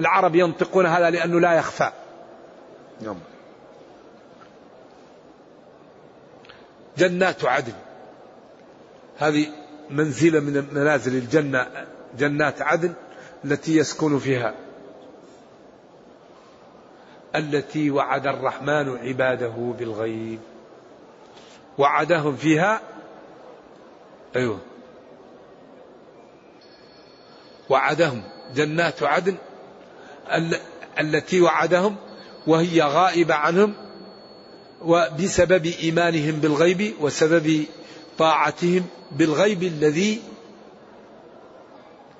[0.00, 1.90] العرب ينطقون هذا لأنه لا يخفى.
[3.00, 3.18] نعم.
[6.98, 7.72] جنات عدن.
[9.18, 9.46] هذه
[9.90, 11.66] منزلة من منازل الجنة
[12.18, 12.92] جنات عدن.
[13.44, 14.54] التي يسكن فيها.
[17.36, 20.40] التي وعد الرحمن عباده بالغيب.
[21.78, 22.80] وعدهم فيها
[24.36, 24.58] أيوه.
[27.70, 28.22] وعدهم
[28.54, 29.36] جنات عدن
[31.00, 31.96] التي وعدهم
[32.46, 33.74] وهي غائبة عنهم
[34.82, 37.64] وبسبب إيمانهم بالغيب وسبب
[38.18, 40.22] طاعتهم بالغيب الذي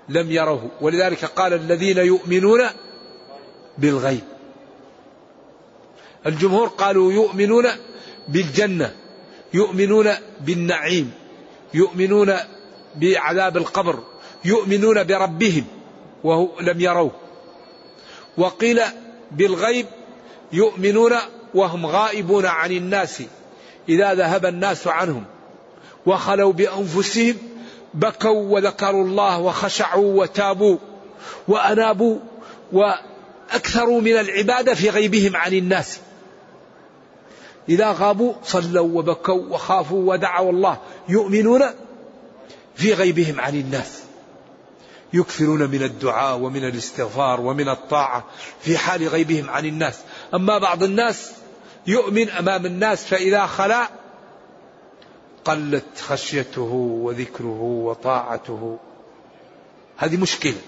[0.09, 0.71] لم يروه.
[0.81, 2.61] ولذلك قال الذين يؤمنون
[3.79, 4.25] بالغيب.
[6.27, 7.65] الجمهور قالوا يؤمنون
[8.29, 8.95] بالجنة
[9.55, 11.13] يؤمنون بالنعيم
[11.75, 12.35] يؤمنون
[12.97, 14.03] بعذاب القبر
[14.45, 15.65] يؤمنون بربهم
[16.25, 17.13] وهو لم يروه.
[18.37, 18.81] وقيل
[19.33, 19.87] بالغيب
[20.53, 21.13] يؤمنون
[21.55, 23.23] وهم غائبون عن الناس
[23.89, 25.25] إذا ذهب الناس عنهم
[26.07, 27.37] وخلوا بأنفسهم
[27.95, 30.77] بكوا وذكروا الله وخشعوا وتابوا
[31.49, 32.19] وأنابوا
[32.73, 35.99] وأكثروا من العبادة في غيبهم عن الناس.
[37.69, 40.79] إذا غابوا صلوا وبكوا وخافوا ودعوا الله.
[41.09, 41.63] يؤمنون
[42.75, 44.03] في غيبهم عن الناس.
[45.13, 48.25] يكثرون من الدعاء ومن الاستغفار ومن الطاعة
[48.61, 49.99] في حال غيبهم عن الناس.
[50.35, 51.33] أما بعض الناس
[51.87, 53.89] يؤمن أمام الناس فإذا خلا
[55.45, 56.73] قلت خشيته
[57.03, 58.79] وذكره وطاعته.
[59.97, 60.61] هذه مشكلة.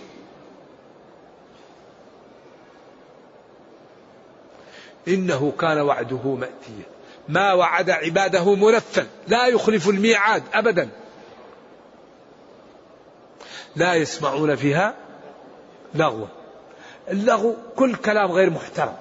[5.09, 6.87] إنه كان وعده مأتيا.
[7.29, 9.07] ما وعد عباده منفذ.
[9.29, 10.89] لا يخلف الميعاد ابدا.
[13.77, 14.95] لا يسمعون فيها
[15.95, 16.27] لغوا
[17.11, 18.97] اللغو كل كلام غير محترم.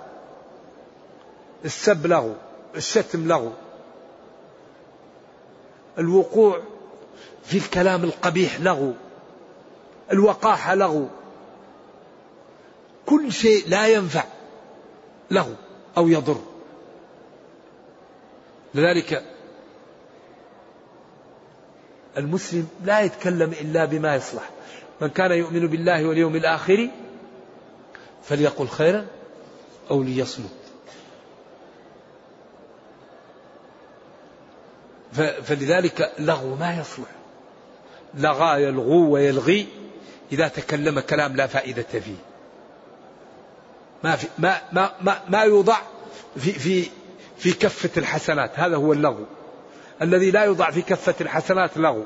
[1.66, 2.36] السب لغو
[2.76, 3.52] الشتم لغو.
[6.00, 6.62] الوقوع
[7.44, 8.94] في الكلام القبيح لغو
[10.12, 11.08] الوقاحة لغو
[13.06, 14.24] كل شيء لا ينفع
[15.32, 15.54] لغو
[15.98, 16.42] أو يضر.
[18.76, 19.24] لذلك
[22.18, 24.50] المسلم لا يتكلم إلا بما يصلح.
[25.02, 26.90] من كان يؤمن بالله واليوم الآخر
[28.24, 29.06] فليقل خيرا
[29.92, 30.65] أو ليصمت.
[35.16, 37.08] فلذلك لغو ما يصلح.
[38.14, 39.68] لغى يلغو ويلغي
[40.32, 42.16] إذا تكلم كلام لا فائدة فيه.
[44.04, 45.78] ما في ما ما ما, ما يوضع
[46.36, 46.90] في في
[47.38, 48.60] في كفة الحسنات.
[48.60, 49.26] هذا هو اللغو.
[50.02, 52.06] الذي لا يوضع في كفة الحسنات لغو.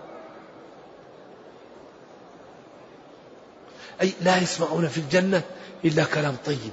[4.01, 5.41] أي لا يسمعون في الجنة
[5.85, 6.71] إلا كلام طيب.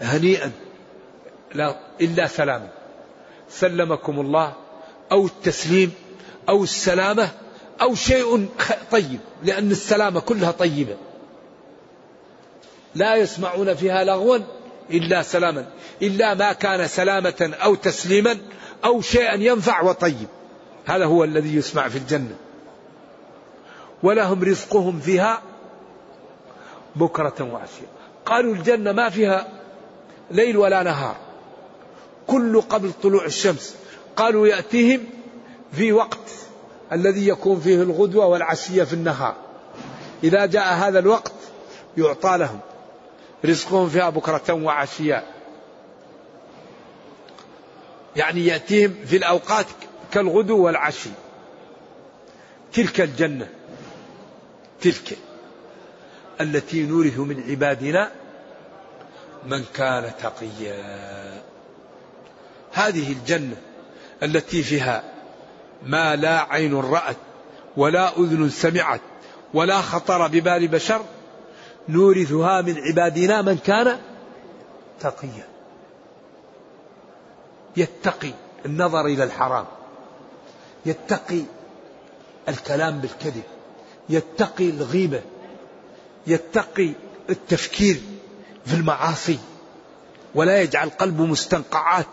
[0.00, 0.52] هنيئا.
[1.54, 2.68] لا إلا سلاما
[3.48, 4.65] سلمكم الله.
[5.12, 5.92] أو التسليم
[6.48, 7.28] أو السلامة
[7.80, 8.48] أو شيء
[8.90, 10.96] طيب لأن السلامة كلها طيبة.
[12.94, 14.38] لا يسمعون فيها لغوا
[14.90, 15.66] إلا سلاما
[16.02, 18.38] إلا ما كان سلامة أو تسليما
[18.84, 20.28] أو شيئا ينفع وطيب.
[20.86, 22.36] هذا هو الذي يسمع في الجنة.
[24.02, 25.42] ولهم رزقهم فيها
[26.96, 27.86] بكرة وعشية.
[28.26, 29.48] قالوا الجنة ما فيها
[30.30, 31.16] ليل ولا نهار.
[32.26, 33.76] كل قبل طلوع الشمس
[34.16, 35.04] قالوا يأتيهم
[35.72, 36.30] في وقت
[36.92, 39.36] الذي يكون فيه الغدوة والعشية في النهار.
[40.24, 41.32] إذا جاء هذا الوقت
[41.98, 42.60] يعطى لهم
[43.44, 45.24] رزقهم فيها بكرة وعشية.
[48.16, 49.66] يعني يأتيهم في الأوقات
[50.12, 51.10] كالغدو والعشي.
[52.72, 53.48] تلك الجنة
[54.80, 55.18] تلك
[56.40, 58.10] التي نورث من عبادنا
[59.46, 61.42] من كان تقيا.
[62.72, 63.56] هذه الجنة
[64.22, 65.04] التي فيها
[65.82, 67.16] ما لا عين رأت
[67.76, 69.00] ولا أذن سمعت
[69.54, 71.02] ولا خطر ببال بشر
[71.88, 73.98] نورثها من عبادنا من كان
[75.00, 75.46] تقيا.
[77.76, 78.32] يتقي
[78.66, 79.66] النظر إلى الحرام
[80.86, 81.42] يتقي
[82.48, 83.42] الكلام بالكذب
[84.08, 85.20] يتقي الغيبة
[86.26, 86.92] يتقي
[87.30, 88.00] التفكير
[88.66, 89.38] في المعاصي
[90.34, 92.06] ولا يجعل قلبه مستنقعات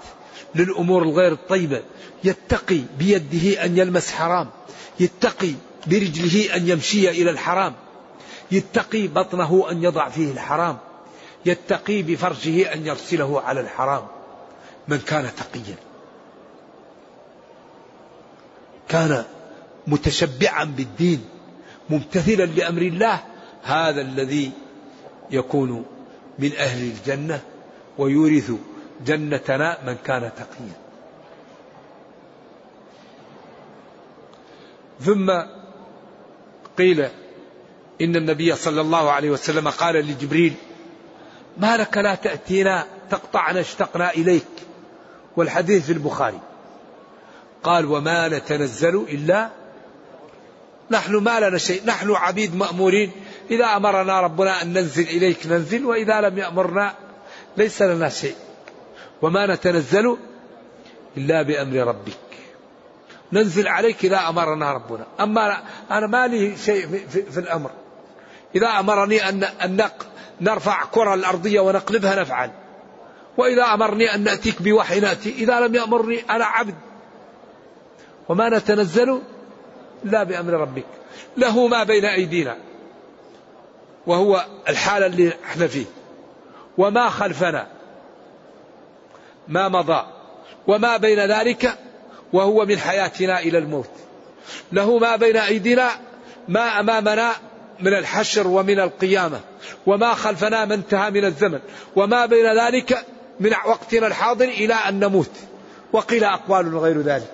[0.56, 1.82] للأمور الغير الطيبة.
[2.24, 4.50] يتقي بيده أن يلمس حرام.
[5.00, 5.54] يتقي
[5.88, 7.74] برجله أن يمشي إلى الحرام.
[8.52, 10.78] يتقي بطنه أن يضع فيه الحرام.
[11.46, 14.04] يتقي بفرجه أن يرسله على الحرام.
[14.88, 15.76] من كان تقيا.
[18.90, 19.24] كان
[19.88, 21.26] متشبعا بالدين.
[21.90, 23.24] ممتثلا لأمر الله.
[23.64, 24.52] هذا الذي
[25.32, 25.86] يكون
[26.40, 27.42] من أهل الجنة
[27.98, 28.52] ويورث
[29.06, 30.84] جنتنا من كان تقيا.
[35.02, 35.32] ثم
[36.78, 37.02] قيل
[38.02, 40.54] إن النبي صلى الله عليه وسلم قال لجبريل
[41.58, 44.46] ما لك لا تأتينا تقطعنا اشتقنا إليك.
[45.38, 46.40] والحديث في البخاري.
[47.64, 49.50] قال وما نتنزل إلا
[50.92, 53.12] نحن ما لنا شيء نحن عبيد مأمورين.
[53.52, 56.94] إذا أمرنا ربنا أن ننزل إليك ننزل وإذا لم يأمرنا
[57.58, 58.36] ليس لنا شيء.
[59.24, 60.18] وما نتنزل
[61.18, 62.18] إلا بأمر ربك.
[63.34, 65.06] ننزل عليك إذا أمرنا ربنا.
[65.20, 67.72] أما أنا ما لي شيء في, في, الأمر.
[68.56, 69.90] إذا أمرني أن أن
[70.42, 72.52] نرفع كرة الأرضية ونقلبها نفعل.
[73.38, 75.30] وإذا أمرني أن نأتيك بوحي نأتي.
[75.30, 76.76] إذا لم يأمرني أنا عبد.
[78.30, 79.22] وما نتنزل
[80.04, 80.86] لا بأمر ربك.
[81.38, 82.58] له ما بين أيدينا.
[84.08, 85.86] وهو الحالة اللي إحنا فيه.
[86.78, 87.83] وما خلفنا.
[89.48, 90.06] ما مضى
[90.68, 91.78] وما بين ذلك
[92.34, 93.90] وهو من حياتنا إلى الموت.
[94.72, 95.90] له ما بين أيدينا
[96.48, 97.32] ما أمامنا
[97.80, 99.40] من الحشر ومن القيامة
[99.86, 101.60] وما خلفنا ما انتهى من الزمن
[101.96, 103.06] وما بين ذلك
[103.40, 105.32] من وقتنا الحاضر إلى أن نموت.
[105.94, 107.32] وقيل أقوال غير ذلك.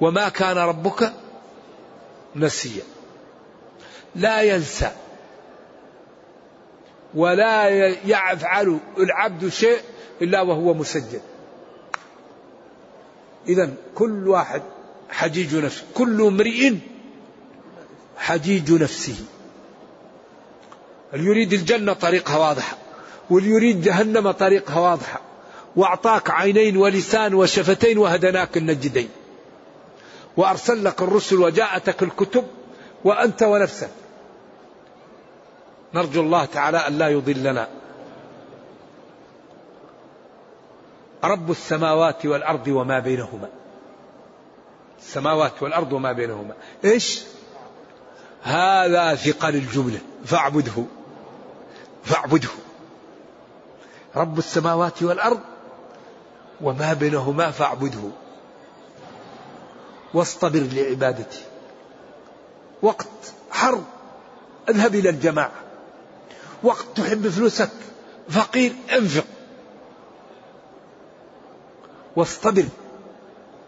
[0.00, 1.12] وما كان ربك
[2.36, 2.82] نسيا.
[4.16, 4.90] لا ينسى.
[7.14, 7.68] ولا
[8.04, 9.78] يفعل العبد شيء
[10.22, 11.20] إلا وهو مسجل
[13.48, 14.62] إذا كل واحد
[15.10, 16.74] حجيج نفسه كل امرئ
[18.18, 19.24] حجيج نفسه.
[21.14, 22.76] اللي يريد الجنة طريقها واضحة؟
[23.30, 25.20] واللي يريد جهنم طريقها واضحة؟
[25.76, 29.08] وأعطاك عينين ولسان وشفتين وهدناك النجدين.
[30.36, 32.44] وأرسل لك الرسل وجاءتك الكتب
[33.04, 33.90] وأنت ونفسك.
[35.94, 37.68] نرجو الله تعالى أن لا يضلنا.
[41.24, 43.48] رب السماوات والأرض وما بينهما.
[44.98, 46.54] السماوات والأرض وما بينهما.
[46.84, 47.22] إيش؟
[48.42, 50.00] هذا ثقل الجملة.
[50.24, 50.84] فاعبده.
[52.04, 52.48] فاعبده.
[54.16, 55.40] رب السماوات والأرض
[56.60, 58.10] وما بينهما فاعبده.
[60.14, 61.40] واصطبر لعبادته
[62.82, 63.84] وقت حرب
[64.68, 65.52] اذهب إلى الجماعة.
[66.62, 67.70] وقت تحب فلوسك
[68.30, 69.24] فقير انفق.
[72.18, 72.64] واصطبر.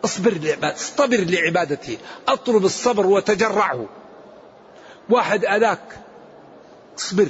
[0.04, 1.98] اصبر لعبادته اصطبر لعبادته
[2.28, 3.86] اطلب الصبر وتجرعه.
[5.08, 5.98] واحد أذاك
[6.98, 7.28] اصبر.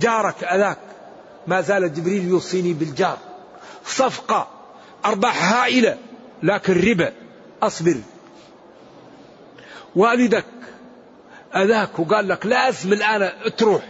[0.00, 0.78] جارك أذاك
[1.46, 3.18] ما زال جبريل يوصيني بالجار.
[3.86, 4.48] صفقة
[5.04, 5.98] أرباح هائلة
[6.42, 7.12] لكن ربا
[7.62, 7.96] أصبر.
[9.96, 10.44] والدك
[11.56, 13.82] أذاك وقال لك لازم الآن تروح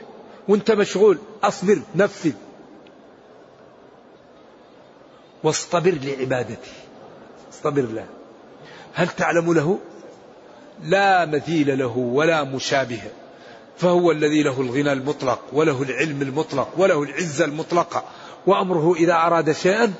[0.48, 2.32] وانت مشغول أصبر نفذ
[5.46, 6.72] واصطبر لعبادته.
[7.52, 8.06] اصطبر له.
[8.94, 9.78] هل تعلم له؟
[10.84, 13.02] لا مثيل له ولا مشابه.
[13.78, 18.04] فهو الذي له الغنى المطلق وله العلم المطلق وله العزة المطلقة.
[18.46, 19.92] وأمره إذا أراد شيئا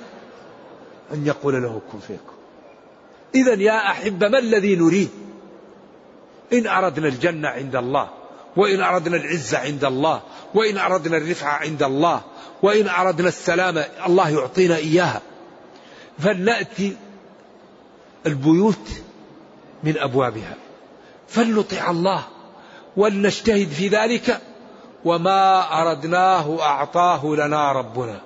[1.13, 2.35] أن يقول له كن فيكون
[3.35, 5.11] إذا يا أحبة ما الذي نريد؟
[6.53, 8.09] إن أردنا الجنة عند الله
[8.57, 10.23] وإن أردنا العزة عند الله
[10.55, 12.21] وإن أردنا الرفعة عند الله
[12.63, 15.23] وإن أردنا السلامة الله يعطينا إياها.
[16.19, 16.97] فلنأتي
[18.27, 18.89] البيوت
[19.85, 20.55] من أبوابها.
[21.29, 22.23] فلنطع الله
[22.97, 24.41] ولنجتهد في ذلك.
[25.05, 28.21] وما أردناه أعطاه لنا ربنا.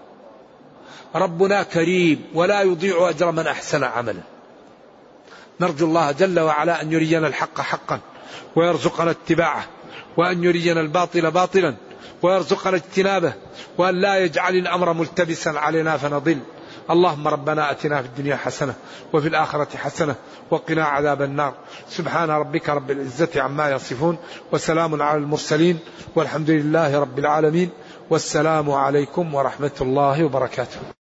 [1.14, 4.22] ربنا كريم ولا يضيع أجر من أحسن عملا.
[5.60, 8.00] نرجو الله جل وعلا أن يرينا الحق حقا
[8.56, 9.64] ويرزقنا اتباعه
[10.16, 11.74] وأن يرينا الباطل باطلا
[12.22, 13.32] ويرزقنا اجتنابه
[13.78, 16.38] وأن لا يجعل الأمر ملتبسا علينا فنضل.
[16.90, 18.74] اللهم ربنا آتنا في الدنيا حسنة
[19.12, 20.14] وفي الآخرة حسنة
[20.50, 21.54] وقنا عذاب النار.
[21.88, 24.18] سبحان ربك رب العزة عما يصفون
[24.52, 25.78] وسلام على المرسلين
[26.16, 27.70] والحمد لله رب العالمين
[28.10, 30.99] والسلام عليكم ورحمة الله وبركاته.